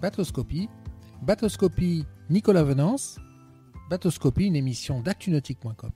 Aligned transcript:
Bateauscopie. 0.00 0.68
Bateauscopie 1.22 2.06
Nicolas 2.30 2.62
Venance. 2.62 3.16
Bateauscopie, 3.90 4.46
une 4.46 4.56
émission 4.56 5.00
d'actunautique.com. 5.00 5.90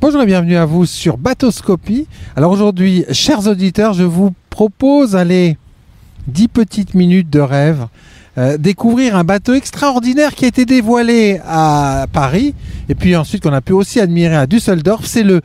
Bonjour 0.00 0.22
et 0.22 0.26
bienvenue 0.26 0.56
à 0.56 0.64
vous 0.64 0.86
sur 0.86 1.18
Bateauscopie. 1.18 2.06
Alors 2.34 2.50
aujourd'hui, 2.52 3.04
chers 3.12 3.46
auditeurs, 3.46 3.92
je 3.92 4.04
vous 4.04 4.34
propose, 4.48 5.16
allez, 5.16 5.58
10 6.28 6.48
petites 6.48 6.94
minutes 6.94 7.28
de 7.28 7.40
rêve. 7.40 7.88
euh, 8.36 8.56
découvrir 8.56 9.16
un 9.16 9.22
bateau 9.24 9.54
extraordinaire 9.54 10.34
qui 10.34 10.44
a 10.44 10.48
été 10.48 10.64
dévoilé 10.64 11.40
à 11.46 12.06
Paris 12.12 12.54
et 12.88 12.94
puis 12.94 13.14
ensuite 13.14 13.42
qu'on 13.42 13.52
a 13.52 13.60
pu 13.60 13.72
aussi 13.72 14.00
admirer 14.00 14.34
à 14.34 14.46
Düsseldorf. 14.46 15.06
C'est 15.06 15.22
le 15.22 15.40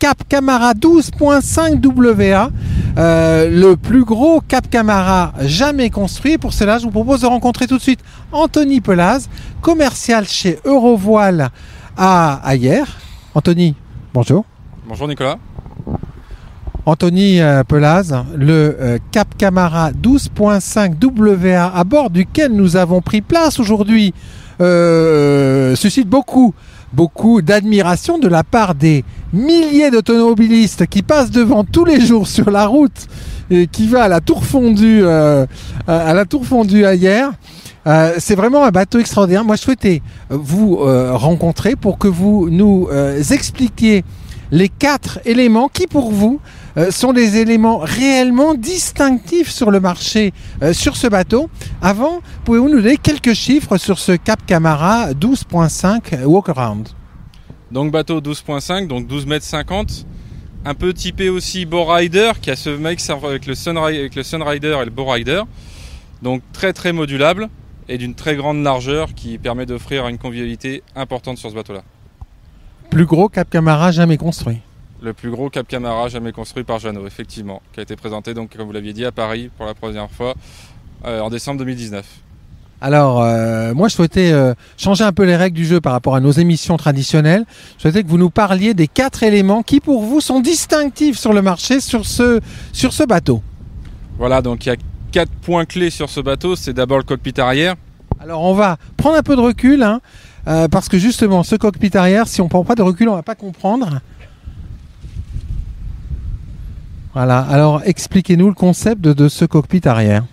Cap 0.00 0.24
Camara 0.28 0.72
12.5 0.72 1.84
WA, 1.86 2.50
euh, 2.98 3.48
le 3.48 3.76
plus 3.76 4.04
gros 4.04 4.40
Cap 4.40 4.68
Camara 4.68 5.32
jamais 5.42 5.90
construit. 5.90 6.38
Pour 6.38 6.52
cela, 6.52 6.78
je 6.78 6.84
vous 6.84 6.90
propose 6.90 7.22
de 7.22 7.26
rencontrer 7.26 7.66
tout 7.66 7.76
de 7.76 7.82
suite 7.82 8.00
Anthony 8.32 8.80
Pelaz, 8.80 9.28
commercial 9.60 10.26
chez 10.26 10.58
Eurovoile 10.64 11.50
à 11.96 12.40
Ayer. 12.46 12.84
Anthony, 13.34 13.74
bonjour. 14.12 14.44
Bonjour 14.86 15.08
Nicolas. 15.08 15.38
Anthony 16.84 17.40
euh, 17.40 17.62
Pelaz, 17.62 18.12
le 18.36 18.76
euh, 18.80 18.98
Cap 19.12 19.36
Camara 19.38 19.92
12.5 19.92 20.94
WA 21.04 21.72
à 21.74 21.84
bord 21.84 22.10
duquel 22.10 22.52
nous 22.52 22.76
avons 22.76 23.00
pris 23.00 23.20
place 23.20 23.60
aujourd'hui 23.60 24.12
euh, 24.60 25.74
suscite 25.74 26.08
beaucoup, 26.08 26.54
beaucoup 26.92 27.42
d'admiration 27.42 28.18
de 28.18 28.28
la 28.28 28.44
part 28.44 28.74
des 28.74 29.04
milliers 29.32 29.90
d'automobilistes 29.90 30.86
qui 30.86 31.02
passent 31.02 31.30
devant 31.30 31.64
tous 31.64 31.84
les 31.84 32.00
jours 32.00 32.26
sur 32.26 32.50
la 32.50 32.66
route 32.66 33.08
et 33.50 33.66
qui 33.66 33.86
va 33.86 34.04
à 34.04 34.08
la 34.08 34.20
Tour 34.20 34.44
Fondue, 34.44 35.02
euh, 35.02 35.46
à 35.86 36.14
la 36.14 36.24
Tour 36.24 36.46
Fondue 36.46 36.84
hier. 36.94 37.32
Euh, 37.86 38.14
c'est 38.18 38.34
vraiment 38.34 38.64
un 38.64 38.70
bateau 38.70 38.98
extraordinaire. 39.00 39.44
Moi, 39.44 39.56
je 39.56 39.62
souhaitais 39.62 40.02
vous 40.30 40.78
euh, 40.80 41.16
rencontrer 41.16 41.74
pour 41.74 41.98
que 41.98 42.08
vous 42.08 42.48
nous 42.50 42.88
expliquiez 43.30 44.04
les 44.52 44.68
quatre 44.68 45.18
éléments 45.24 45.68
qui, 45.68 45.86
pour 45.86 46.12
vous, 46.12 46.40
euh, 46.76 46.90
sont 46.90 47.12
des 47.12 47.38
éléments 47.38 47.78
réellement 47.78 48.54
distinctifs 48.54 49.50
sur 49.50 49.70
le 49.70 49.80
marché 49.80 50.32
euh, 50.62 50.72
sur 50.74 50.96
ce 50.96 51.06
bateau. 51.06 51.48
Avant, 51.80 52.20
pouvez-vous 52.44 52.68
nous 52.68 52.80
donner 52.82 52.98
quelques 52.98 53.32
chiffres 53.32 53.78
sur 53.78 53.98
ce 53.98 54.12
Cap 54.12 54.44
Camara 54.46 55.12
12.5 55.14 56.22
Walkaround? 56.24 56.88
Donc 57.72 57.90
bateau 57.90 58.20
12.5, 58.20 58.86
donc 58.86 59.06
12 59.06 59.26
mètres 59.26 59.46
50. 59.46 60.06
Un 60.64 60.74
peu 60.74 60.92
typé 60.92 61.30
aussi 61.30 61.64
Bowrider, 61.64 62.32
qui 62.40 62.50
a 62.50 62.56
ce 62.56 62.70
mec 62.70 63.00
avec 63.10 63.46
le, 63.46 63.54
Sunri- 63.54 63.98
avec 63.98 64.14
le 64.14 64.22
Sunrider 64.22 64.76
et 64.80 64.84
le 64.84 64.90
Bowrider. 64.90 65.42
Donc 66.20 66.42
très 66.52 66.72
très 66.74 66.92
modulable 66.92 67.48
et 67.88 67.96
d'une 67.98 68.14
très 68.14 68.36
grande 68.36 68.62
largeur 68.62 69.14
qui 69.14 69.38
permet 69.38 69.66
d'offrir 69.66 70.06
une 70.08 70.18
convivialité 70.18 70.82
importante 70.94 71.38
sur 71.38 71.50
ce 71.50 71.54
bateau-là. 71.54 71.82
Plus 72.92 73.06
gros 73.06 73.30
Cap 73.30 73.48
Camara 73.48 73.90
jamais 73.90 74.18
construit. 74.18 74.58
Le 75.00 75.14
plus 75.14 75.30
gros 75.30 75.48
Cap 75.48 75.66
Camara 75.66 76.08
jamais 76.08 76.30
construit 76.30 76.62
par 76.62 76.78
Jeannot, 76.78 77.06
effectivement, 77.06 77.62
qui 77.72 77.80
a 77.80 77.84
été 77.84 77.96
présenté, 77.96 78.34
donc, 78.34 78.54
comme 78.54 78.66
vous 78.66 78.72
l'aviez 78.72 78.92
dit, 78.92 79.06
à 79.06 79.12
Paris 79.12 79.48
pour 79.56 79.64
la 79.64 79.72
première 79.72 80.10
fois 80.10 80.34
euh, 81.06 81.20
en 81.20 81.30
décembre 81.30 81.60
2019. 81.60 82.04
Alors, 82.82 83.22
euh, 83.22 83.72
moi, 83.72 83.88
je 83.88 83.94
souhaitais 83.94 84.30
euh, 84.32 84.52
changer 84.76 85.04
un 85.04 85.12
peu 85.12 85.24
les 85.24 85.36
règles 85.36 85.56
du 85.56 85.64
jeu 85.64 85.80
par 85.80 85.94
rapport 85.94 86.14
à 86.14 86.20
nos 86.20 86.32
émissions 86.32 86.76
traditionnelles. 86.76 87.46
Je 87.78 87.80
souhaitais 87.80 88.02
que 88.02 88.08
vous 88.08 88.18
nous 88.18 88.28
parliez 88.28 88.74
des 88.74 88.88
quatre 88.88 89.22
éléments 89.22 89.62
qui, 89.62 89.80
pour 89.80 90.02
vous, 90.02 90.20
sont 90.20 90.40
distinctifs 90.40 91.16
sur 91.16 91.32
le 91.32 91.40
marché 91.40 91.80
sur 91.80 92.04
ce, 92.04 92.40
sur 92.74 92.92
ce 92.92 93.04
bateau. 93.04 93.42
Voilà, 94.18 94.42
donc 94.42 94.66
il 94.66 94.68
y 94.68 94.72
a 94.72 94.76
quatre 95.12 95.32
points 95.32 95.64
clés 95.64 95.88
sur 95.88 96.10
ce 96.10 96.20
bateau. 96.20 96.56
C'est 96.56 96.74
d'abord 96.74 96.98
le 96.98 97.04
cockpit 97.04 97.40
arrière. 97.40 97.74
Alors, 98.20 98.42
on 98.42 98.52
va 98.52 98.76
prendre 98.98 99.16
un 99.16 99.22
peu 99.22 99.34
de 99.34 99.40
recul, 99.40 99.82
hein, 99.82 100.02
euh, 100.48 100.68
parce 100.68 100.88
que 100.88 100.98
justement, 100.98 101.42
ce 101.42 101.56
cockpit 101.56 101.96
arrière, 101.96 102.26
si 102.26 102.40
on 102.40 102.48
prend 102.48 102.64
pas 102.64 102.74
de 102.74 102.82
recul, 102.82 103.08
on 103.08 103.14
va 103.14 103.22
pas 103.22 103.34
comprendre. 103.34 104.00
Voilà. 107.14 107.40
Alors, 107.40 107.82
expliquez-nous 107.84 108.48
le 108.48 108.54
concept 108.54 109.00
de, 109.00 109.12
de 109.12 109.28
ce 109.28 109.44
cockpit 109.44 109.86
arrière. 109.86 110.24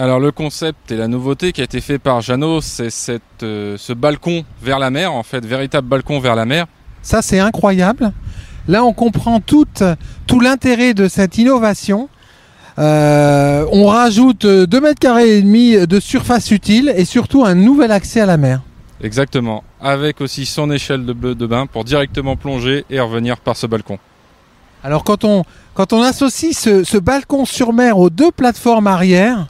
Alors 0.00 0.20
le 0.20 0.30
concept 0.30 0.92
et 0.92 0.96
la 0.96 1.08
nouveauté 1.08 1.50
qui 1.50 1.60
a 1.60 1.64
été 1.64 1.80
fait 1.80 1.98
par 1.98 2.20
Jeannot, 2.20 2.60
c'est 2.60 2.88
cette, 2.88 3.22
euh, 3.42 3.74
ce 3.76 3.92
balcon 3.92 4.44
vers 4.62 4.78
la 4.78 4.90
mer, 4.90 5.12
en 5.12 5.24
fait, 5.24 5.44
véritable 5.44 5.88
balcon 5.88 6.20
vers 6.20 6.36
la 6.36 6.44
mer. 6.44 6.66
Ça, 7.02 7.20
c'est 7.20 7.40
incroyable. 7.40 8.12
Là, 8.68 8.84
on 8.84 8.92
comprend 8.92 9.40
tout, 9.40 9.66
tout 10.28 10.38
l'intérêt 10.38 10.94
de 10.94 11.08
cette 11.08 11.36
innovation. 11.36 12.08
Euh, 12.78 13.66
on 13.72 13.86
rajoute 13.86 14.46
2 14.46 14.80
mètres 14.80 15.00
carrés 15.00 15.38
et 15.38 15.42
demi 15.42 15.76
de 15.84 15.98
surface 15.98 16.52
utile 16.52 16.92
et 16.96 17.04
surtout 17.04 17.44
un 17.44 17.56
nouvel 17.56 17.90
accès 17.90 18.20
à 18.20 18.26
la 18.26 18.36
mer. 18.36 18.60
Exactement, 19.02 19.62
avec 19.80 20.20
aussi 20.20 20.44
son 20.44 20.70
échelle 20.72 21.06
de, 21.06 21.12
be- 21.12 21.34
de 21.34 21.46
bain 21.46 21.66
pour 21.66 21.84
directement 21.84 22.36
plonger 22.36 22.84
et 22.90 22.98
revenir 22.98 23.36
par 23.38 23.56
ce 23.56 23.66
balcon. 23.66 23.98
Alors 24.82 25.04
quand 25.04 25.24
on, 25.24 25.44
quand 25.74 25.92
on 25.92 26.02
associe 26.02 26.56
ce, 26.56 26.98
balcon 26.98 27.44
sur 27.44 27.72
mer 27.72 27.98
aux 27.98 28.10
deux 28.10 28.32
plateformes 28.32 28.86
arrière, 28.88 29.46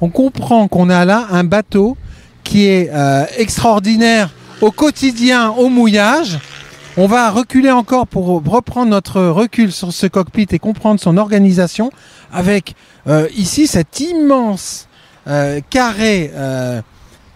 on 0.00 0.10
comprend 0.10 0.68
qu'on 0.68 0.90
a 0.90 1.04
là 1.04 1.26
un 1.30 1.44
bateau 1.44 1.96
qui 2.42 2.66
est 2.66 2.90
euh, 2.92 3.24
extraordinaire 3.38 4.30
au 4.60 4.70
quotidien, 4.70 5.50
au 5.50 5.68
mouillage. 5.68 6.38
On 6.96 7.06
va 7.06 7.30
reculer 7.30 7.70
encore 7.70 8.06
pour 8.06 8.26
reprendre 8.26 8.90
notre 8.90 9.20
recul 9.22 9.72
sur 9.72 9.92
ce 9.92 10.06
cockpit 10.06 10.46
et 10.50 10.58
comprendre 10.58 11.00
son 11.00 11.16
organisation 11.16 11.90
avec 12.32 12.74
euh, 13.06 13.28
ici 13.36 13.66
cet 13.66 14.00
immense 14.00 14.88
euh, 15.26 15.60
carré 15.70 16.30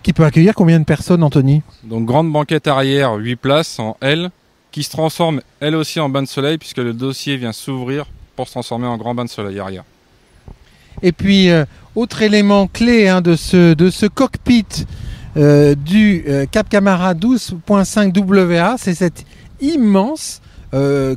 qui 0.08 0.14
peut 0.14 0.24
accueillir 0.24 0.54
combien 0.54 0.80
de 0.80 0.86
personnes, 0.86 1.22
Anthony 1.22 1.60
Donc 1.84 2.06
grande 2.06 2.32
banquette 2.32 2.66
arrière, 2.66 3.12
8 3.16 3.36
places 3.36 3.78
en 3.78 3.98
L, 4.00 4.30
qui 4.70 4.82
se 4.82 4.88
transforme 4.88 5.42
elle 5.60 5.76
aussi 5.76 6.00
en 6.00 6.08
bain 6.08 6.22
de 6.22 6.28
soleil 6.28 6.56
puisque 6.56 6.78
le 6.78 6.94
dossier 6.94 7.36
vient 7.36 7.52
s'ouvrir 7.52 8.06
pour 8.34 8.46
se 8.46 8.52
transformer 8.52 8.86
en 8.86 8.96
grand 8.96 9.14
bain 9.14 9.26
de 9.26 9.28
soleil 9.28 9.58
arrière. 9.58 9.84
Et 11.02 11.12
puis, 11.12 11.50
euh, 11.50 11.66
autre 11.94 12.22
élément 12.22 12.68
clé 12.68 13.06
hein, 13.06 13.20
de, 13.20 13.36
ce, 13.36 13.74
de 13.74 13.90
ce 13.90 14.06
cockpit 14.06 14.86
euh, 15.36 15.74
du 15.74 16.24
euh, 16.26 16.46
Cap 16.50 16.70
Camara 16.70 17.12
12.5 17.12 18.18
WA, 18.18 18.76
c'est 18.78 18.94
cette 18.94 19.26
immense 19.60 20.40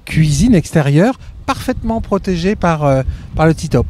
cuisine 0.05 0.53
extérieure 0.53 1.17
parfaitement 1.45 2.01
protégée 2.01 2.57
par, 2.57 3.03
par 3.35 3.45
le 3.45 3.53
T-top. 3.53 3.85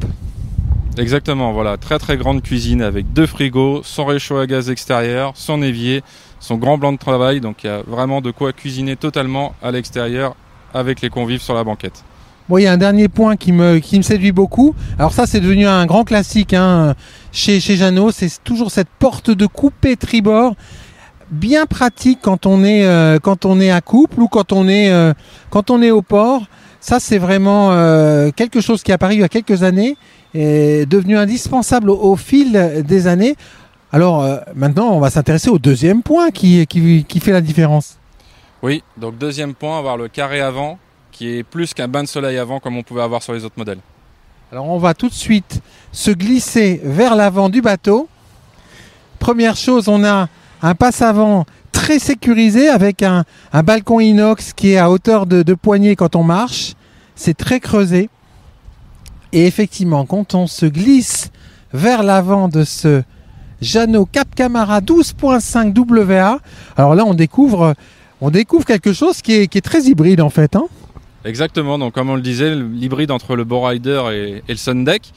Exactement, 0.98 1.54
voilà, 1.54 1.78
très 1.78 2.00
très 2.00 2.18
grande 2.18 2.42
cuisine 2.42 2.82
avec 2.82 3.14
deux 3.14 3.26
frigos, 3.26 3.82
son 3.84 4.06
réchaud 4.06 4.38
à 4.38 4.46
gaz 4.46 4.70
extérieur, 4.70 5.32
son 5.36 5.62
évier, 5.62 6.04
son 6.42 6.58
grand 6.58 6.78
blanc 6.78 6.92
de 6.92 6.98
travail, 6.98 7.40
donc 7.40 7.64
il 7.64 7.68
y 7.68 7.70
a 7.70 7.82
vraiment 7.88 8.20
de 8.20 8.30
quoi 8.32 8.52
cuisiner 8.52 8.98
totalement 8.98 9.56
à 9.64 9.72
l'extérieur 9.72 10.36
avec 10.74 11.02
les 11.02 11.10
convives 11.10 11.42
sur 11.42 11.54
la 11.54 11.64
banquette. 11.64 12.04
Bon, 12.50 12.58
il 12.58 12.64
y 12.64 12.68
a 12.68 12.74
un 12.74 12.78
dernier 12.78 13.08
point 13.08 13.38
qui 13.38 13.54
me, 13.54 13.80
qui 13.80 13.98
me 13.98 14.02
séduit 14.02 14.34
beaucoup. 14.34 14.76
Alors 15.00 15.14
ça, 15.14 15.26
c'est 15.26 15.40
devenu 15.40 15.66
un 15.68 15.86
grand 15.86 16.04
classique 16.04 16.54
hein, 16.54 16.96
chez, 17.32 17.62
chez 17.62 17.78
Jeannot. 17.78 18.12
C'est 18.12 18.44
toujours 18.44 18.72
cette 18.72 18.90
porte 19.00 19.32
de 19.32 19.46
coupé 19.46 19.96
tribord, 19.96 20.56
bien 21.30 21.66
pratique 21.66 22.20
quand 22.22 22.46
on 22.46 22.66
est, 22.66 22.86
euh, 22.86 23.20
quand 23.20 23.46
on 23.46 23.62
est 23.62 23.72
à 23.72 23.80
couple 23.80 24.20
ou 24.20 24.28
quand 24.28 24.52
on 24.52 24.68
est, 24.68 24.92
euh, 24.92 25.14
quand 25.50 25.72
on 25.72 25.82
est 25.82 25.92
au 25.92 26.02
port. 26.02 26.44
Ça, 26.82 27.00
c'est 27.00 27.20
vraiment 27.20 27.72
euh, 27.72 28.32
quelque 28.36 28.60
chose 28.60 28.84
qui 28.84 28.92
est 28.92 28.94
apparu 28.94 29.14
il 29.14 29.20
y 29.22 29.24
a 29.24 29.30
quelques 29.30 29.64
années 29.64 29.96
et 30.34 30.86
devenu 30.88 31.16
indispensable 31.16 31.90
au, 31.90 31.96
au 31.96 32.16
fil 32.16 32.84
des 32.86 33.08
années. 33.08 33.36
Alors 33.92 34.24
euh, 34.24 34.38
maintenant, 34.56 34.90
on 34.92 35.00
va 35.00 35.10
s'intéresser 35.10 35.50
au 35.50 35.60
deuxième 35.60 36.02
point 36.02 36.32
qui, 36.32 36.66
qui, 36.66 37.06
qui 37.08 37.20
fait 37.20 37.32
la 37.32 37.42
différence. 37.42 37.98
Oui, 38.64 38.84
donc 38.98 39.18
deuxième 39.18 39.54
point, 39.54 39.78
avoir 39.78 39.96
le 39.96 40.08
carré 40.08 40.42
avant 40.42 40.80
qui 41.12 41.38
est 41.38 41.44
plus 41.44 41.74
qu'un 41.74 41.88
bain 41.88 42.04
de 42.04 42.08
soleil 42.08 42.38
avant 42.38 42.60
comme 42.60 42.78
on 42.78 42.84
pouvait 42.84 43.04
avoir 43.04 43.22
sur 43.22 43.34
les 43.34 43.46
autres 43.46 43.58
modèles. 43.58 43.80
Alors 44.52 44.68
on 44.68 44.80
va 44.80 44.94
tout 44.94 45.08
de 45.08 45.14
suite 45.14 45.62
se 45.92 46.10
glisser 46.10 46.82
vers 46.84 47.16
l'avant 47.16 47.50
du 47.50 47.62
bateau. 47.62 48.08
Première 49.20 49.56
chose, 49.56 49.88
on 49.88 50.04
a 50.04 50.30
un 50.64 50.76
passe-avant 50.76 51.46
sécurisé 52.00 52.70
avec 52.70 53.04
un, 53.04 53.24
balcon 53.64 54.00
inox 54.00 54.54
qui 54.54 54.72
est 54.72 54.78
à 54.78 54.90
hauteur 54.90 55.26
de, 55.26 55.44
de 55.44 55.54
poignée 55.54 55.96
quand 55.96 56.16
on 56.16 56.24
marche. 56.24 56.74
C'est 57.16 57.36
très 57.36 57.60
creusé. 57.60 58.10
Et 59.34 59.46
effectivement, 59.48 60.06
quand 60.06 60.36
on 60.36 60.48
se 60.48 60.66
glisse 60.66 61.32
vers 61.74 62.04
l'avant 62.04 62.48
de 62.48 62.64
ce 62.64 63.04
Jeannot 63.62 64.06
Cap 64.06 64.34
Camara 64.36 64.82
12.5 64.82 65.78
WA, 65.78 66.40
alors 66.76 66.96
là 66.96 67.06
on 67.06 67.14
découvre, 67.14 67.76
on 68.20 68.30
découvre 68.30 68.66
quelque 68.66 68.92
chose 68.92 69.22
qui 69.22 69.34
est, 69.34 69.48
qui 69.48 69.58
est 69.58 69.62
très 69.62 69.84
hybride 69.84 70.22
en 70.22 70.30
fait. 70.30 70.56
Hein 70.56 70.66
Exactement, 71.24 71.78
donc 71.78 71.94
comme 71.94 72.10
on 72.10 72.16
le 72.16 72.22
disait, 72.22 72.56
l'hybride 72.56 73.12
entre 73.12 73.36
le 73.36 73.44
Bowrider 73.44 74.02
et, 74.12 74.44
et 74.48 74.52
le 74.52 74.58
Sundeck, 74.58 75.14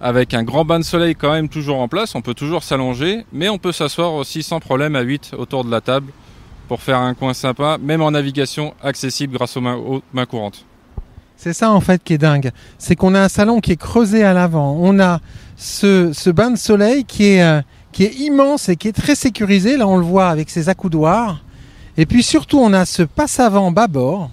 avec 0.00 0.34
un 0.34 0.42
grand 0.42 0.64
bain 0.64 0.78
de 0.78 0.84
soleil 0.84 1.14
quand 1.14 1.32
même 1.32 1.48
toujours 1.48 1.80
en 1.80 1.88
place, 1.88 2.14
on 2.14 2.22
peut 2.22 2.34
toujours 2.34 2.62
s'allonger, 2.62 3.24
mais 3.32 3.48
on 3.48 3.58
peut 3.58 3.72
s'asseoir 3.72 4.12
aussi 4.14 4.42
sans 4.42 4.60
problème 4.60 4.96
à 4.96 5.00
8 5.00 5.32
autour 5.38 5.64
de 5.64 5.70
la 5.70 5.80
table 5.80 6.12
pour 6.68 6.82
faire 6.82 6.98
un 6.98 7.14
coin 7.14 7.32
sympa, 7.32 7.78
même 7.80 8.02
en 8.02 8.10
navigation 8.10 8.74
accessible 8.82 9.34
grâce 9.34 9.56
aux 9.56 9.60
mains, 9.60 10.26
courantes. 10.28 10.64
C'est 11.36 11.52
ça 11.52 11.70
en 11.70 11.80
fait 11.80 12.02
qui 12.02 12.14
est 12.14 12.18
dingue. 12.18 12.50
C'est 12.78 12.96
qu'on 12.96 13.14
a 13.14 13.20
un 13.20 13.28
salon 13.28 13.60
qui 13.60 13.72
est 13.72 13.76
creusé 13.76 14.24
à 14.24 14.32
l'avant. 14.32 14.76
On 14.80 14.98
a 14.98 15.20
ce, 15.56 16.30
bain 16.30 16.50
de 16.50 16.56
soleil 16.56 17.04
qui 17.04 17.26
est, 17.26 17.42
euh, 17.42 17.60
qui 17.92 18.04
est 18.04 18.14
immense 18.20 18.68
et 18.68 18.76
qui 18.76 18.88
est 18.88 18.96
très 18.96 19.14
sécurisé. 19.14 19.76
Là, 19.76 19.86
on 19.86 19.96
le 19.96 20.04
voit 20.04 20.28
avec 20.28 20.50
ses 20.50 20.68
accoudoirs. 20.68 21.42
Et 21.98 22.06
puis 22.06 22.22
surtout, 22.22 22.58
on 22.58 22.72
a 22.72 22.84
ce 22.84 23.02
passe-avant 23.02 23.70
bâbord 23.70 24.30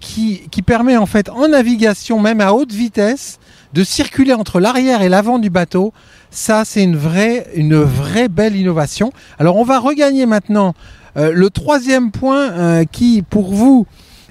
qui, 0.00 0.48
qui 0.50 0.62
permet 0.62 0.96
en 0.96 1.06
fait 1.06 1.28
en 1.28 1.48
navigation, 1.48 2.18
même 2.18 2.40
à 2.40 2.54
haute 2.54 2.72
vitesse, 2.72 3.38
de 3.72 3.84
circuler 3.84 4.32
entre 4.32 4.60
l'arrière 4.60 5.02
et 5.02 5.08
l'avant 5.08 5.38
du 5.38 5.50
bateau. 5.50 5.92
Ça, 6.30 6.64
c'est 6.64 6.82
une 6.82 6.96
vraie, 6.96 7.46
une 7.54 7.76
vraie 7.76 8.28
belle 8.28 8.56
innovation. 8.56 9.12
Alors, 9.38 9.56
on 9.56 9.64
va 9.64 9.78
regagner 9.78 10.26
maintenant 10.26 10.74
euh, 11.16 11.32
le 11.32 11.50
troisième 11.50 12.10
point 12.10 12.50
euh, 12.52 12.84
qui, 12.84 13.22
pour 13.22 13.52
vous, 13.52 13.86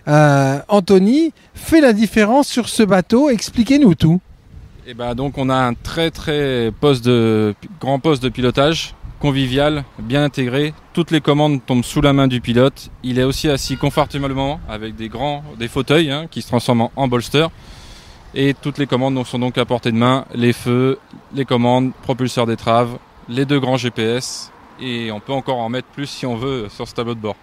euh, 0.08 0.60
Anthony, 0.68 1.34
fait 1.54 1.82
la 1.82 1.94
différence 1.94 2.48
sur 2.48 2.70
ce 2.70 2.84
bateau. 2.84 3.30
Expliquez-nous 3.30 3.96
tout. 3.96 4.20
Et 4.88 4.96
ben 4.96 5.14
donc 5.14 5.38
on 5.38 5.48
a 5.50 5.56
un 5.56 5.76
très 5.76 6.10
très 6.10 6.72
grand 7.80 8.00
poste 8.00 8.24
de 8.24 8.30
pilotage 8.30 8.96
convivial, 9.20 9.84
bien 10.00 10.24
intégré. 10.24 10.74
Toutes 10.94 11.12
les 11.12 11.22
commandes 11.22 11.64
tombent 11.64 11.86
sous 11.86 12.02
la 12.02 12.12
main 12.12 12.28
du 12.28 12.42
pilote. 12.42 12.90
Il 13.04 13.20
est 13.20 13.24
aussi 13.24 13.48
assis 13.48 13.78
confortablement 13.78 14.60
avec 14.68 14.96
des 14.96 15.08
grands 15.08 15.44
fauteuils 15.70 16.12
hein, 16.12 16.26
qui 16.30 16.42
se 16.42 16.48
transforment 16.48 16.90
en 16.96 17.08
bolster. 17.08 17.48
Et 18.34 18.54
toutes 18.54 18.78
les 18.78 18.88
commandes 18.88 19.26
sont 19.26 19.40
donc 19.40 19.58
à 19.58 19.66
portée 19.66 19.92
de 19.92 19.98
main. 19.98 20.26
Les 20.34 20.54
feux, 20.54 21.00
les 21.34 21.46
commandes, 21.46 21.92
propulseur 22.04 22.46
d'étrave, 22.46 22.98
les 23.28 23.46
deux 23.46 23.60
grands 23.60 23.78
GPS. 23.78 24.52
Et 24.80 25.12
on 25.12 25.20
peut 25.20 25.34
encore 25.34 25.58
en 25.58 25.70
mettre 25.70 25.88
plus 25.90 26.08
si 26.08 26.26
on 26.26 26.36
veut 26.36 26.68
sur 26.70 26.88
ce 26.88 26.94
tableau 26.94 27.14
de 27.14 27.20
bord. 27.20 27.36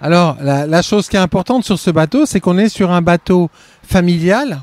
Alors, 0.00 0.36
la, 0.40 0.82
chose 0.82 1.08
qui 1.08 1.16
est 1.16 1.20
importante 1.20 1.64
sur 1.64 1.78
ce 1.78 1.90
bateau, 1.90 2.26
c'est 2.26 2.40
qu'on 2.40 2.58
est 2.58 2.68
sur 2.68 2.90
un 2.90 3.00
bateau 3.00 3.48
familial, 3.82 4.62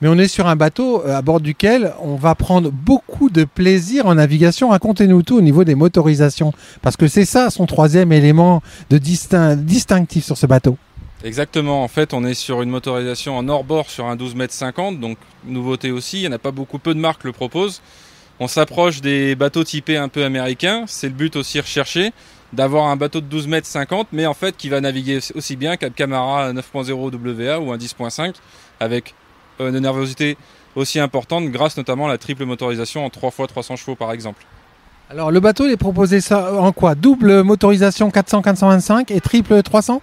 mais 0.00 0.08
on 0.08 0.18
est 0.18 0.28
sur 0.28 0.46
un 0.48 0.56
bateau 0.56 1.02
euh, 1.04 1.16
à 1.16 1.22
bord 1.22 1.40
duquel 1.40 1.94
on 2.00 2.16
va 2.16 2.34
prendre 2.34 2.70
beaucoup 2.70 3.30
de 3.30 3.44
plaisir 3.44 4.06
en 4.06 4.16
navigation. 4.16 4.70
Racontez-nous 4.70 5.22
tout 5.22 5.36
au 5.36 5.40
niveau 5.40 5.64
des 5.64 5.74
motorisations, 5.74 6.52
parce 6.82 6.96
que 6.96 7.06
c'est 7.06 7.24
ça 7.24 7.50
son 7.50 7.66
troisième 7.66 8.12
élément 8.12 8.62
de 8.90 8.98
distin- 8.98 9.56
distinctif 9.56 10.24
sur 10.24 10.36
ce 10.36 10.46
bateau. 10.46 10.76
Exactement, 11.24 11.84
en 11.84 11.88
fait 11.88 12.14
on 12.14 12.24
est 12.24 12.34
sur 12.34 12.62
une 12.62 12.70
motorisation 12.70 13.38
en 13.38 13.48
hors-bord 13.48 13.88
sur 13.88 14.06
un 14.06 14.16
12 14.16 14.34
mètres 14.34 14.54
50, 14.54 14.98
donc 14.98 15.18
nouveauté 15.44 15.92
aussi, 15.92 16.18
il 16.18 16.20
n'y 16.22 16.28
en 16.28 16.32
a 16.32 16.38
pas 16.38 16.50
beaucoup, 16.50 16.78
peu 16.78 16.94
de 16.94 16.98
marques 16.98 17.22
le 17.22 17.32
proposent. 17.32 17.80
On 18.40 18.48
s'approche 18.48 19.00
des 19.00 19.36
bateaux 19.36 19.62
typés 19.62 19.96
un 19.96 20.08
peu 20.08 20.24
américains, 20.24 20.84
c'est 20.88 21.06
le 21.06 21.14
but 21.14 21.36
aussi 21.36 21.60
recherché, 21.60 22.12
d'avoir 22.52 22.86
un 22.86 22.96
bateau 22.96 23.20
de 23.20 23.26
12 23.26 23.46
mètres 23.46 23.68
50, 23.68 24.08
mais 24.12 24.26
en 24.26 24.34
fait 24.34 24.56
qui 24.56 24.68
va 24.68 24.80
naviguer 24.80 25.20
aussi 25.36 25.54
bien 25.54 25.76
qu'un 25.76 25.90
Camara 25.90 26.52
9.0 26.52 26.90
WA 26.90 27.60
ou 27.60 27.70
un 27.70 27.76
10.5, 27.76 28.34
avec 28.80 29.14
euh, 29.60 29.70
une 29.70 29.78
nervosité 29.78 30.36
aussi 30.74 30.98
importante 30.98 31.44
grâce 31.50 31.76
notamment 31.76 32.06
à 32.06 32.08
la 32.08 32.18
triple 32.18 32.44
motorisation 32.44 33.04
en 33.04 33.10
3 33.10 33.30
fois 33.30 33.46
300 33.46 33.76
chevaux 33.76 33.94
par 33.94 34.10
exemple. 34.10 34.44
Alors, 35.08 35.30
le 35.30 35.40
bateau 35.40 35.66
il 35.66 35.72
est 35.72 35.76
proposé 35.76 36.20
en 36.32 36.72
quoi? 36.72 36.94
Double 36.94 37.42
motorisation 37.42 38.08
400-425 38.08 39.12
et 39.12 39.20
triple 39.20 39.62
300 39.62 40.00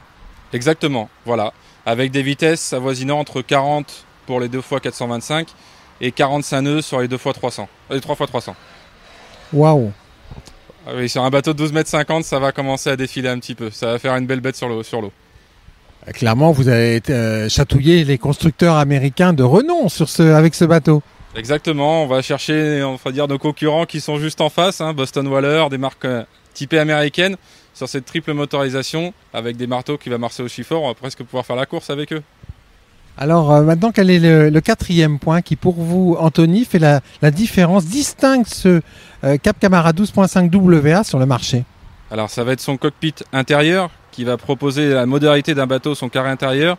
Exactement, 0.54 1.10
voilà. 1.26 1.54
Avec 1.86 2.12
des 2.12 2.22
vitesses 2.24 2.74
avoisinant 2.74 3.20
entre 3.20 3.42
40 3.42 4.06
pour 4.26 4.40
les 4.40 4.48
2 4.50 4.62
fois 4.62 4.80
425 4.80 5.48
et 6.02 6.12
45 6.12 6.62
nœuds 6.62 6.82
sur 6.82 7.00
les 7.00 7.08
2 7.08 7.18
fois 7.18 7.34
300. 7.34 7.68
euh, 7.92 7.96
Les 7.96 8.02
3 8.02 8.16
fois 8.16 8.28
300. 8.28 8.56
Waouh 9.54 9.92
Ah 10.88 10.92
oui, 10.96 11.10
sur 11.10 11.24
un 11.24 11.30
bateau 11.30 11.54
de 11.54 11.58
12 11.58 11.74
mètres 11.74 11.90
50, 11.90 12.24
ça 12.24 12.40
va 12.40 12.52
commencer 12.52 12.90
à 12.90 12.96
défiler 12.96 13.30
un 13.30 13.40
petit 13.40 13.56
peu. 13.56 13.70
Ça 13.72 13.88
va 13.94 14.00
faire 14.00 14.16
une 14.16 14.26
belle 14.28 14.42
bête 14.42 14.56
sur 14.56 14.70
l'eau. 14.70 14.84
Sur 14.84 15.02
l'eau. 15.02 15.12
Euh, 16.08 16.12
Clairement, 16.12 16.52
vous 16.52 16.68
avez 16.68 17.02
euh, 17.10 17.50
chatouillé 17.50 18.04
les 18.04 18.18
constructeurs 18.18 18.76
américains 18.76 19.34
de 19.34 19.44
renom 19.44 19.90
sur 19.90 20.10
ce, 20.10 20.24
avec 20.24 20.56
ce 20.56 20.66
bateau. 20.66 21.02
Exactement, 21.36 22.04
on 22.04 22.08
va 22.08 22.24
chercher, 22.24 22.82
on 22.84 22.96
va 22.96 23.12
dire, 23.12 23.28
nos 23.28 23.38
concurrents 23.38 23.86
qui 23.86 24.02
sont 24.02 24.18
juste 24.18 24.42
en 24.42 24.50
face, 24.50 24.82
hein, 24.82 24.94
Boston 24.94 25.28
Waller, 25.28 25.66
des 25.70 25.78
marques 25.78 26.06
euh, 26.06 26.24
typées 26.56 26.80
américaines, 26.80 27.36
sur 27.74 27.88
cette 27.88 28.06
triple 28.06 28.34
motorisation, 28.34 29.14
avec 29.34 29.58
des 29.58 29.68
marteaux 29.68 29.98
qui 29.98 30.10
va 30.10 30.18
marcher 30.18 30.44
au 30.44 30.48
chiffre, 30.48 30.76
on 30.76 30.88
va 30.88 30.94
presque 30.94 31.24
pouvoir 31.24 31.46
faire 31.46 31.56
la 31.56 31.66
course 31.66 31.90
avec 31.90 32.14
eux. 32.14 32.24
Alors 33.18 33.52
euh, 33.52 33.64
maintenant, 33.64 33.92
quel 33.92 34.10
est 34.10 34.20
le, 34.20 34.50
le 34.50 34.62
quatrième 34.62 35.20
point 35.20 35.42
qui, 35.42 35.56
pour 35.56 35.76
vous, 35.76 36.16
Anthony, 36.20 36.64
fait 36.64 36.80
la, 36.80 37.02
la 37.22 37.32
différence, 37.32 37.86
distingue 37.86 38.46
ce 38.48 38.82
euh, 39.24 39.38
Cap 39.38 39.60
Camara 39.60 39.92
12.5 39.92 40.56
WA 40.56 41.04
sur 41.04 41.20
le 41.20 41.26
marché? 41.26 41.66
Alors 42.12 42.30
ça 42.30 42.44
va 42.44 42.54
être 42.54 42.62
son 42.62 42.78
cockpit 42.78 43.16
intérieur, 43.34 43.92
qui 44.12 44.24
va 44.24 44.38
proposer 44.38 44.90
la 44.94 45.06
modalité 45.06 45.54
d'un 45.54 45.68
bateau, 45.68 45.96
son 45.96 46.10
carré 46.10 46.30
intérieur, 46.30 46.78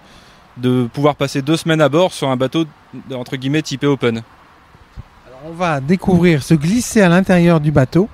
de 0.56 0.88
pouvoir 0.92 1.14
passer 1.16 1.42
deux 1.42 1.56
semaines 1.56 1.80
à 1.80 1.88
bord 1.88 2.12
sur 2.12 2.28
un 2.28 2.36
bateau, 2.36 2.64
entre 3.14 3.36
guillemets, 3.36 3.62
typé 3.62 3.86
open. 3.86 4.22
Alors, 5.26 5.40
On 5.46 5.52
va 5.52 5.80
découvrir 5.80 6.42
se 6.42 6.54
glisser 6.54 7.02
à 7.02 7.08
l'intérieur 7.08 7.60
du 7.60 7.70
bateau. 7.70 8.08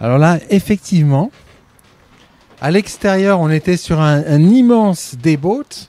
Alors 0.00 0.18
là, 0.18 0.38
effectivement, 0.50 1.30
à 2.60 2.70
l'extérieur, 2.70 3.40
on 3.40 3.50
était 3.50 3.76
sur 3.76 4.00
un, 4.00 4.22
immense 4.40 5.16
dayboat. 5.16 5.88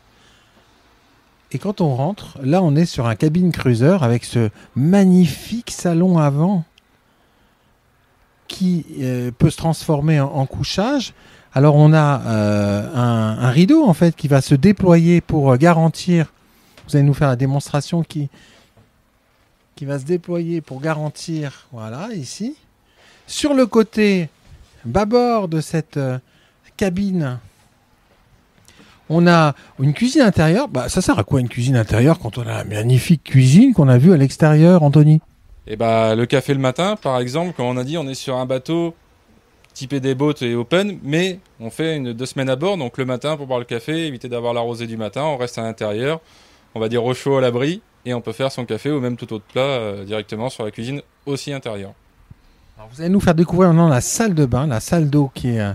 Et 1.51 1.57
quand 1.57 1.81
on 1.81 1.95
rentre, 1.95 2.38
là, 2.44 2.61
on 2.61 2.75
est 2.75 2.85
sur 2.85 3.07
un 3.07 3.15
cabine 3.15 3.51
cruiser 3.51 3.97
avec 4.01 4.23
ce 4.23 4.50
magnifique 4.75 5.71
salon 5.71 6.17
avant 6.17 6.63
qui 8.47 8.85
euh, 9.00 9.31
peut 9.31 9.50
se 9.50 9.57
transformer 9.57 10.19
en, 10.19 10.27
en 10.27 10.45
couchage. 10.45 11.13
Alors 11.53 11.75
on 11.75 11.94
a 11.94 12.21
euh, 12.21 12.89
un, 12.94 13.38
un 13.39 13.50
rideau 13.50 13.83
en 13.85 13.94
fait 13.94 14.15
qui 14.15 14.27
va 14.27 14.41
se 14.41 14.56
déployer 14.56 15.21
pour 15.21 15.51
euh, 15.51 15.57
garantir. 15.57 16.31
Vous 16.88 16.95
allez 16.95 17.06
nous 17.06 17.13
faire 17.13 17.27
la 17.27 17.35
démonstration 17.35 18.03
qui 18.03 18.29
qui 19.75 19.85
va 19.85 19.97
se 19.97 20.03
déployer 20.03 20.61
pour 20.61 20.81
garantir. 20.81 21.67
Voilà 21.71 22.09
ici. 22.13 22.56
Sur 23.30 23.54
le 23.54 23.68
côté 23.68 24.28
bâbord 24.86 25.50
de 25.50 25.62
cette 25.62 25.98
euh, 25.98 26.18
cabine, 26.78 27.38
on 29.08 29.28
a 29.28 29.54
une 29.80 29.94
cuisine 29.94 30.24
intérieure. 30.24 30.68
Bah, 30.68 30.90
ça 30.90 31.00
sert 31.00 31.20
à 31.20 31.24
quoi 31.24 31.40
une 31.40 31.48
cuisine 31.48 31.76
intérieure 31.76 32.18
quand 32.18 32.40
on 32.40 32.42
a 32.42 32.46
la 32.46 32.64
magnifique 32.64 33.24
cuisine 33.24 33.76
qu'on 33.76 33.88
a 33.88 34.00
vue 34.00 34.14
à 34.14 34.18
l'extérieur, 34.18 34.81
Anthony? 34.81 35.22
Et 35.68 35.76
bah 35.76 36.16
le 36.16 36.26
café 36.26 36.56
le 36.56 36.60
matin, 36.60 36.96
par 36.96 37.20
exemple, 37.20 37.54
comme 37.54 37.68
on 37.68 37.78
a 37.78 37.84
dit, 37.84 38.00
on 38.00 38.08
est 38.08 38.16
sur 38.16 38.36
un 38.36 38.48
bateau 38.48 38.96
typé 39.76 40.00
des 40.00 40.16
boats 40.16 40.34
et 40.42 40.56
open, 40.56 40.98
mais 41.04 41.40
on 41.60 41.69
fait 41.69 42.00
deux 42.00 42.26
semaines 42.26 42.50
à 42.50 42.56
bord, 42.56 42.78
donc 42.78 42.98
le 42.98 43.06
matin 43.06 43.38
pour 43.38 43.45
boire 43.45 43.59
le 43.59 43.66
café, 43.66 44.07
éviter 44.07 44.28
d'avoir 44.28 44.56
la 44.56 44.62
rosée 44.62 44.88
du 44.88 44.98
matin, 44.98 45.21
on 45.21 45.38
reste 45.38 45.59
à 45.59 45.62
l'intérieur, 45.62 46.19
on 46.74 46.80
va 46.80 46.90
dire 46.90 47.06
au 47.06 47.14
chaud 47.14 47.38
à 47.38 47.42
l'abri, 47.42 47.83
et 48.06 48.16
on 48.16 48.21
peut 48.21 48.33
faire 48.33 48.52
son 48.52 48.66
café 48.66 48.90
ou 48.90 49.00
même 49.00 49.18
tout 49.18 49.31
autre 49.33 49.45
plat 49.54 49.62
euh, 49.62 50.04
directement 50.04 50.50
sur 50.50 50.66
la 50.66 50.71
cuisine 50.71 51.04
aussi 51.28 51.54
intérieure. 51.54 51.94
Vous 52.88 53.02
allez 53.02 53.09
nous 53.09 53.19
faire 53.19 53.36
découvrir 53.36 53.69
maintenant 53.69 53.90
la 53.90 54.00
salle 54.00 54.33
de 54.33 54.45
bain, 54.45 54.66
la 54.66 54.80
salle 54.80 55.09
d'eau 55.09 55.30
qui 55.33 55.50
est 55.50 55.59
euh, 55.59 55.74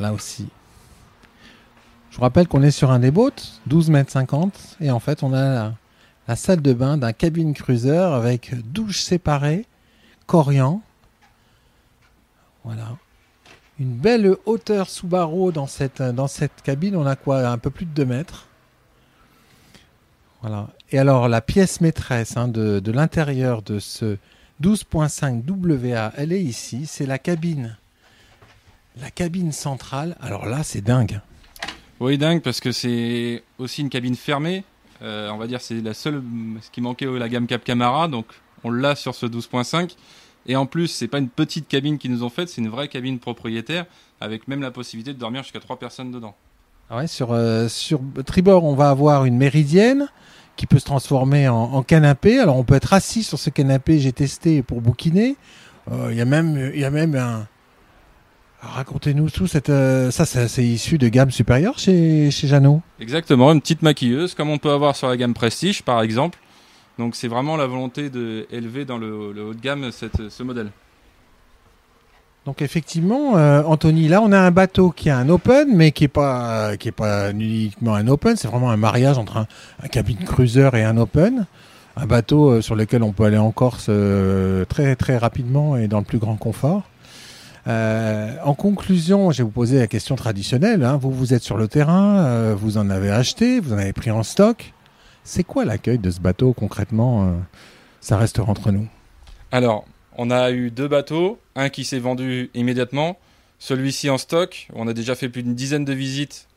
là 0.00 0.12
aussi. 0.12 0.48
Je 2.10 2.16
vous 2.16 2.22
rappelle 2.22 2.48
qu'on 2.48 2.62
est 2.62 2.72
sur 2.72 2.90
un 2.90 2.98
des 2.98 3.12
boats, 3.12 3.30
12 3.66 3.90
mètres 3.90 4.10
50, 4.10 4.78
et 4.80 4.90
en 4.90 4.98
fait 4.98 5.22
on 5.22 5.32
a 5.34 5.72
la, 6.26 6.36
salle 6.36 6.62
de 6.62 6.72
bain 6.72 6.96
d'un 6.96 7.12
cabine 7.12 7.54
cruiser 7.54 7.96
avec 7.96 8.54
douche 8.72 9.02
séparée, 9.02 9.66
corian. 10.26 10.82
Voilà. 12.64 12.96
Une 13.78 13.94
belle 13.94 14.34
hauteur 14.46 14.88
sous 14.88 15.06
barreau 15.06 15.52
dans 15.52 15.66
cette, 15.68 16.02
cabine. 16.64 16.96
On 16.96 17.06
a 17.06 17.14
quoi? 17.14 17.46
Un 17.46 17.58
peu 17.58 17.70
plus 17.70 17.84
de 17.84 17.92
2 17.92 18.04
mètres. 18.04 18.46
Voilà. 20.40 20.68
Et 20.90 20.98
alors 20.98 21.28
la 21.28 21.40
pièce 21.40 21.80
maîtresse 21.80 22.36
hein, 22.36 22.48
de 22.48 22.90
l'intérieur 22.90 23.62
de 23.62 23.78
ce 23.78 24.16
12.5 24.62 25.42
WA, 25.48 26.12
elle 26.16 26.32
est 26.32 26.42
ici. 26.42 26.86
C'est 26.86 27.06
la 27.06 27.18
cabine. 27.18 27.76
La 29.00 29.10
cabine 29.10 29.52
centrale. 29.52 30.16
Alors 30.20 30.46
là, 30.46 30.62
c'est 30.62 30.80
dingue. 30.80 31.20
Oui, 32.00 32.18
dingue, 32.18 32.42
parce 32.42 32.60
que 32.60 32.72
c'est 32.72 33.42
aussi 33.58 33.82
une 33.82 33.90
cabine 33.90 34.16
fermée. 34.16 34.64
Euh, 35.02 35.30
on 35.30 35.36
va 35.36 35.46
dire 35.46 35.60
c'est 35.60 35.80
la 35.80 35.94
seule, 35.94 36.22
ce 36.62 36.70
qui 36.70 36.80
manquait 36.80 37.06
la 37.06 37.28
gamme 37.28 37.46
Cap 37.46 37.64
Camara, 37.64 38.08
donc 38.08 38.26
on 38.64 38.70
l'a 38.70 38.94
sur 38.94 39.14
ce 39.14 39.26
12.5. 39.26 39.94
Et 40.46 40.56
en 40.56 40.66
plus, 40.66 40.88
c'est 40.88 41.08
pas 41.08 41.18
une 41.18 41.28
petite 41.28 41.68
cabine 41.68 41.98
qu'ils 41.98 42.12
nous 42.12 42.22
ont 42.22 42.30
faite, 42.30 42.48
c'est 42.48 42.60
une 42.60 42.68
vraie 42.68 42.88
cabine 42.88 43.18
propriétaire, 43.18 43.84
avec 44.20 44.46
même 44.48 44.62
la 44.62 44.70
possibilité 44.70 45.12
de 45.12 45.18
dormir 45.18 45.42
jusqu'à 45.42 45.60
trois 45.60 45.78
personnes 45.78 46.12
dedans. 46.12 46.34
Ah 46.88 46.98
ouais, 46.98 47.06
sur, 47.08 47.32
euh, 47.32 47.68
sur 47.68 48.00
tribord, 48.24 48.64
on 48.64 48.74
va 48.74 48.90
avoir 48.90 49.24
une 49.24 49.36
méridienne 49.36 50.08
qui 50.56 50.66
peut 50.66 50.78
se 50.78 50.84
transformer 50.84 51.48
en, 51.48 51.82
canapé. 51.82 52.38
Alors 52.38 52.56
on 52.56 52.64
peut 52.64 52.74
être 52.74 52.92
assis 52.92 53.22
sur 53.22 53.38
ce 53.38 53.50
canapé, 53.50 53.98
j'ai 53.98 54.12
testé 54.12 54.62
pour 54.62 54.80
bouquiner. 54.80 55.36
Euh, 55.90 56.08
Il 56.10 56.16
y 56.16 56.20
a 56.20 56.24
même, 56.24 56.72
y 56.74 56.84
a 56.84 56.90
même 56.90 57.14
un. 57.14 57.46
Racontez-nous 58.60 59.30
tout. 59.30 59.46
Cette, 59.46 59.70
euh, 59.70 60.10
ça, 60.10 60.24
c'est 60.24 60.64
issu 60.64 60.98
de 60.98 61.08
gamme 61.08 61.30
supérieure 61.30 61.78
chez, 61.78 62.30
chez 62.30 62.48
Jeannot. 62.48 62.82
Exactement, 62.98 63.52
une 63.52 63.60
petite 63.60 63.82
maquilleuse, 63.82 64.34
comme 64.34 64.50
on 64.50 64.58
peut 64.58 64.70
avoir 64.70 64.96
sur 64.96 65.08
la 65.08 65.16
gamme 65.16 65.34
Prestige 65.34 65.82
par 65.82 66.02
exemple. 66.02 66.38
Donc 66.98 67.14
c'est 67.14 67.28
vraiment 67.28 67.56
la 67.56 67.66
volonté 67.66 68.08
d'élever 68.08 68.86
dans 68.86 68.96
le, 68.96 69.32
le 69.32 69.44
haut 69.44 69.54
de 69.54 69.60
gamme 69.60 69.92
cette, 69.92 70.30
ce 70.30 70.42
modèle. 70.42 70.70
Donc 72.46 72.62
effectivement, 72.62 73.36
euh, 73.36 73.62
Anthony, 73.64 74.06
là 74.06 74.22
on 74.22 74.30
a 74.30 74.38
un 74.38 74.52
bateau 74.52 74.90
qui 74.90 75.10
a 75.10 75.18
un 75.18 75.28
open, 75.28 75.74
mais 75.74 75.90
qui 75.90 76.04
est 76.04 76.08
pas 76.08 76.76
qui 76.76 76.88
est 76.88 76.92
pas 76.92 77.32
uniquement 77.32 77.96
un 77.96 78.06
open, 78.06 78.36
c'est 78.36 78.46
vraiment 78.46 78.70
un 78.70 78.76
mariage 78.76 79.18
entre 79.18 79.36
un, 79.38 79.46
un 79.82 79.88
cabine 79.88 80.18
cruiser 80.18 80.70
et 80.74 80.84
un 80.84 80.96
open, 80.96 81.46
un 81.96 82.06
bateau 82.06 82.50
euh, 82.50 82.60
sur 82.62 82.76
lequel 82.76 83.02
on 83.02 83.10
peut 83.12 83.24
aller 83.24 83.36
en 83.36 83.50
Corse 83.50 83.86
euh, 83.88 84.64
très 84.64 84.94
très 84.94 85.18
rapidement 85.18 85.76
et 85.76 85.88
dans 85.88 85.98
le 85.98 86.04
plus 86.04 86.18
grand 86.18 86.36
confort. 86.36 86.84
Euh, 87.66 88.36
en 88.44 88.54
conclusion, 88.54 89.32
je 89.32 89.38
vais 89.38 89.42
vous 89.44 89.50
poser 89.50 89.80
la 89.80 89.88
question 89.88 90.14
traditionnelle. 90.14 90.84
hein. 90.84 90.98
Vous 91.02 91.10
vous 91.10 91.34
êtes 91.34 91.42
sur 91.42 91.56
le 91.56 91.66
terrain, 91.66 92.18
euh, 92.18 92.54
vous 92.56 92.78
en 92.78 92.90
avez 92.90 93.10
acheté, 93.10 93.58
vous 93.58 93.72
en 93.72 93.78
avez 93.78 93.92
pris 93.92 94.12
en 94.12 94.22
stock. 94.22 94.72
C'est 95.24 95.42
quoi 95.42 95.64
l'accueil 95.64 95.98
de 95.98 96.12
ce 96.12 96.20
bateau 96.20 96.52
concrètement 96.52 97.24
euh, 97.24 97.32
Ça 98.00 98.16
restera 98.16 98.48
entre 98.48 98.70
nous? 98.70 98.86
Alors, 99.50 99.84
on 100.16 100.30
a 100.30 100.50
eu 100.50 100.70
deux 100.70 100.88
bateaux, 100.88 101.38
un 101.54 101.68
qui 101.68 101.84
s'est 101.84 101.98
vendu 101.98 102.50
immédiatement, 102.54 103.18
celui-ci 103.58 104.10
en 104.10 104.18
stock. 104.18 104.68
On 104.74 104.88
a 104.88 104.92
déjà 104.92 105.14
fait 105.14 105.28
plus 105.28 105.42
d'une 105.42 105.54
dizaine 105.54 105.84
de 105.84 105.92
visites 105.92 106.48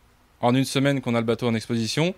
en 0.41 0.55
une 0.55 0.65
semaine 0.65 1.01
qu'on 1.01 1.15
a 1.15 1.19
le 1.19 1.25
bateau 1.25 1.47
en 1.47 1.55
exposition. 1.55 2.13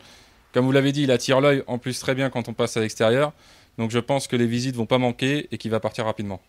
Comme 0.54 0.66
vous 0.66 0.72
l'avez 0.72 0.92
dit, 0.92 1.04
il 1.04 1.12
attire 1.12 1.42
l'œil 1.42 1.64
en 1.68 1.78
plus 1.78 2.00
très 2.00 2.16
bien 2.16 2.30
quand 2.30 2.50
on 2.50 2.54
passe 2.54 2.78
à 2.78 2.82
l'extérieur. 2.82 3.34
Donc 3.78 3.92
je 3.92 4.00
pense 4.00 4.28
que 4.28 4.36
les 4.36 4.48
visites 4.48 4.76
vont 4.76 4.86
pas 4.86 4.98
manquer 4.98 5.48
et 5.52 5.58
qu'il 5.58 5.72
va 5.72 5.80
partir 5.80 6.06
rapidement. 6.06 6.42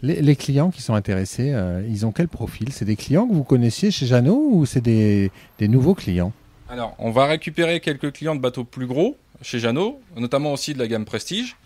Les, 0.00 0.22
les 0.22 0.36
clients 0.36 0.70
qui 0.70 0.80
sont 0.80 0.94
intéressés, 0.94 1.52
euh, 1.52 1.82
ils 1.88 2.06
ont 2.06 2.12
quel 2.12 2.28
profil? 2.28 2.72
C'est 2.72 2.84
des 2.84 2.96
clients 2.96 3.26
que 3.26 3.34
vous 3.34 3.44
connaissiez 3.44 3.90
chez 3.90 4.06
Jeannot 4.06 4.48
ou 4.52 4.64
c'est 4.64 4.80
des, 4.80 5.30
des 5.58 5.68
nouveaux 5.68 5.94
clients? 5.94 6.32
Alors, 6.68 6.94
on 6.98 7.10
va 7.10 7.26
récupérer 7.26 7.80
quelques 7.80 8.12
clients 8.12 8.36
de 8.36 8.40
bateaux 8.40 8.64
plus 8.64 8.86
gros 8.86 9.16
chez 9.42 9.58
Jeannot, 9.58 10.00
notamment 10.16 10.52
aussi 10.52 10.72
de 10.72 10.78
la 10.78 10.86
gamme 10.86 11.04
Prestige, 11.04 11.56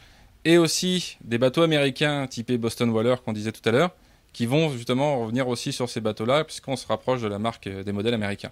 et 0.44 0.58
aussi 0.58 1.16
des 1.24 1.38
bateaux 1.38 1.62
américains 1.62 2.26
typés 2.26 2.58
Boston 2.58 2.90
Whaler 2.90 3.16
qu'on 3.24 3.32
disait 3.32 3.52
tout 3.52 3.66
à 3.68 3.72
l'heure, 3.72 3.90
qui 4.32 4.46
vont 4.46 4.70
justement 4.70 5.20
revenir 5.20 5.48
aussi 5.48 5.72
sur 5.72 5.88
ces 5.88 6.00
bateaux-là, 6.00 6.44
puisqu'on 6.44 6.76
se 6.76 6.86
rapproche 6.86 7.22
de 7.22 7.28
la 7.28 7.38
marque 7.38 7.66
euh, 7.66 7.82
des 7.82 7.92
modèles 7.92 8.14
américains. 8.14 8.50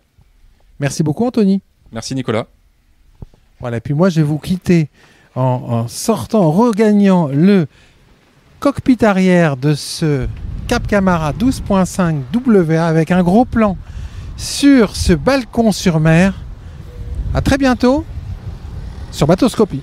Merci 0.81 1.03
beaucoup 1.03 1.27
Anthony. 1.27 1.61
Merci 1.93 2.15
Nicolas. 2.15 2.47
Voilà, 3.61 3.81
puis 3.81 3.95
moi 3.95 4.09
je 4.09 4.21
vais 4.21 4.27
vous 4.27 4.39
quitter 4.39 4.89
en, 5.35 5.43
en 5.43 5.89
sortant, 5.89 6.41
en 6.41 6.53
regagnant 6.53 7.29
le 7.29 7.67
cockpit 8.61 9.05
arrière 9.05 9.57
de 9.57 9.75
ce 9.75 10.27
Cap 10.69 10.87
Camara 10.87 11.33
12.5 11.33 12.23
WA 12.47 12.87
avec 12.87 13.11
un 13.11 13.23
gros 13.23 13.45
plan 13.45 13.77
sur 14.37 14.97
ce 14.97 15.13
balcon 15.13 15.73
sur 15.73 16.01
mer. 16.01 16.35
À 17.35 17.41
très 17.41 17.59
bientôt 17.59 18.05
sur 19.11 19.27
Bateauscopie. 19.27 19.83